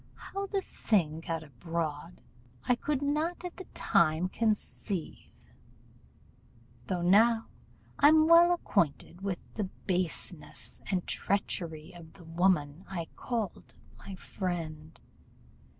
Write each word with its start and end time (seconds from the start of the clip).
How 0.15 0.47
the 0.47 0.61
thing 0.63 1.19
got 1.19 1.43
abroad 1.43 2.21
I 2.67 2.73
could 2.73 3.03
not 3.03 3.45
at 3.45 3.57
the 3.57 3.65
time 3.65 4.29
conceive, 4.29 5.29
though 6.87 7.03
now 7.03 7.49
I 7.99 8.07
am 8.07 8.27
well 8.27 8.51
acquainted 8.51 9.21
with 9.21 9.37
the 9.53 9.65
baseness 9.65 10.81
and 10.89 11.05
treachery 11.05 11.93
of 11.93 12.13
the 12.13 12.25
woman 12.25 12.83
I 12.89 13.09
called 13.15 13.75
my 13.99 14.15
friend. 14.15 14.99